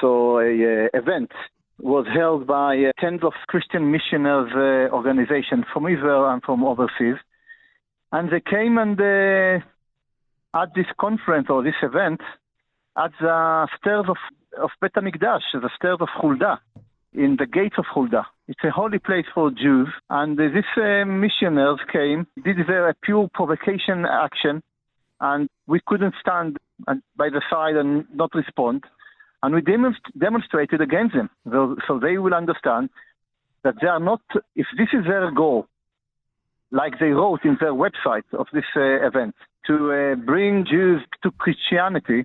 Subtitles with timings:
[0.00, 1.30] so a uh, event
[1.80, 7.16] was held by uh, tens of Christian missioners uh, organizations from Israel and from overseas.
[8.10, 9.64] And they came and uh,
[10.60, 12.20] at this conference or this event
[12.96, 14.16] at the stairs of,
[14.60, 16.60] of Bet HaMikdash, the stairs of Huldah,
[17.14, 18.26] in the gates of Huldah.
[18.48, 19.88] It's a holy place for Jews.
[20.10, 24.62] And uh, these uh, missioners came, did there a pure provocation action,
[25.20, 26.56] and we couldn't stand
[26.86, 28.84] by the side and not respond
[29.42, 31.30] and we demonst- demonstrated against them.
[31.50, 32.90] So, so, they will understand
[33.64, 34.20] that they are not,
[34.56, 35.66] if this is their goal,
[36.70, 39.34] like they wrote in their website of this uh, event,
[39.66, 42.24] to uh, bring Jews to Christianity,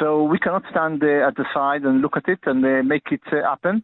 [0.00, 3.06] so we cannot stand uh, at the side and look at it and uh, make
[3.12, 3.82] it uh, happen.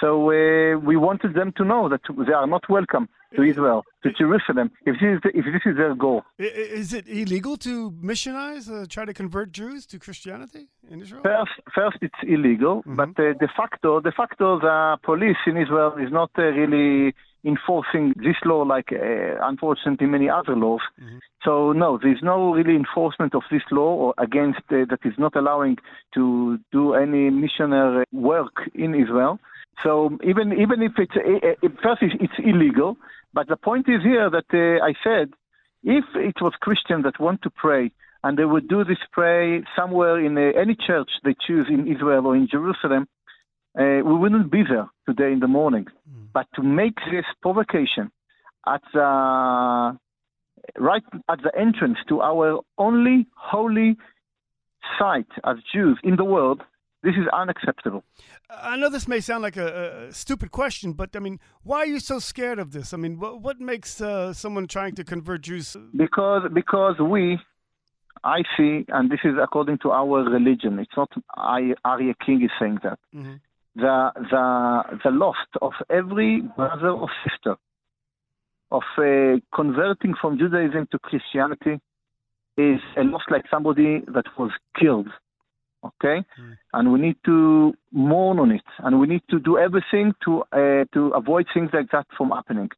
[0.00, 4.12] So uh, we wanted them to know that they are not welcome to Israel, to
[4.12, 6.22] Jerusalem, if this is, the, if this is their goal.
[6.38, 11.22] Is it illegal to missionize, uh, try to convert Jews to Christianity in Israel?
[11.22, 12.96] First, first it's illegal, mm-hmm.
[12.96, 18.12] but uh, de facto, de facto, the police in Israel is not uh, really enforcing
[18.16, 20.82] this law like, uh, unfortunately, many other laws.
[21.00, 21.18] Mm-hmm.
[21.44, 25.36] So no, there's no really enforcement of this law or against uh, that is not
[25.36, 25.78] allowing
[26.14, 29.38] to do any missionary work in Israel.
[29.82, 32.98] So even even if it's uh, first it's illegal,
[33.32, 35.32] but the point is here that uh, I said,
[35.82, 37.92] if it was Christians that want to pray
[38.22, 42.26] and they would do this prayer somewhere in uh, any church they choose in Israel
[42.26, 43.08] or in Jerusalem,
[43.78, 45.86] uh, we wouldn't be there today in the morning.
[45.86, 46.28] Mm.
[46.32, 48.10] But to make this provocation
[48.66, 49.96] at the
[50.78, 53.96] right at the entrance to our only holy
[54.98, 56.62] site as Jews in the world,
[57.02, 58.04] this is unacceptable.
[58.50, 61.86] I know this may sound like a, a, stupid question, but I mean, why are
[61.86, 62.92] you so scared of this?
[62.92, 65.76] I mean, what, what makes uh, someone trying to convert Jews?
[65.96, 67.38] Because because we,
[68.22, 70.78] I see, and this is according to our religion.
[70.78, 72.98] It's not I, Aryeh King is saying that.
[73.14, 73.34] Mm-hmm.
[73.76, 77.56] The the the loss of every brother or sister
[78.70, 81.80] of uh, converting from Judaism to Christianity
[82.56, 85.08] is a loss like somebody that was killed
[85.84, 86.24] okay?
[86.40, 86.56] Mm.
[86.72, 90.84] And we need to mourn on it, and we need to do everything to uh,
[90.94, 92.70] to avoid things like that from happening.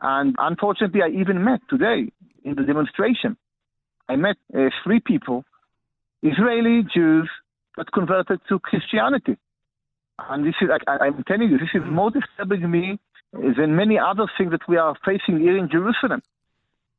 [0.00, 2.10] And unfortunately, I even met today
[2.44, 3.36] in the demonstration.
[4.08, 5.44] I met uh, three people,
[6.22, 7.30] Israeli Jews
[7.76, 9.36] that converted to Christianity.
[10.18, 12.98] And this is, I, am telling you, this is more disturbing me
[13.32, 16.22] than many other things that we are facing here in Jerusalem.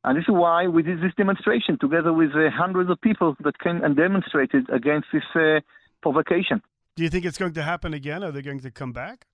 [0.04, 3.58] And this is why we did this demonstration together with uh, hundreds of people that
[3.58, 5.60] came and demonstrated against this uh,
[6.02, 6.60] provocation.
[6.94, 8.22] Do you think it's going to happen again?
[8.22, 9.26] Are they going to come back?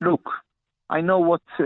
[0.00, 0.30] Look,
[0.90, 1.64] I know what uh,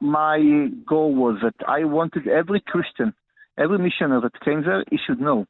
[0.00, 3.14] my goal was that I wanted every Christian,
[3.58, 5.46] every missionary that came there, he should know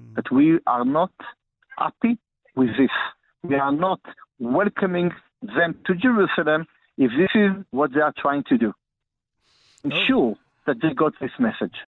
[0.00, 0.14] mm.
[0.16, 1.12] that we are not
[1.78, 2.18] happy
[2.56, 2.90] with this.
[3.42, 4.00] We are not
[4.38, 6.66] welcoming them to Jerusalem
[6.96, 8.72] if this is what they are trying to do.
[9.84, 9.90] Oh.
[10.06, 10.36] Sure,
[10.66, 11.76] that they got this message.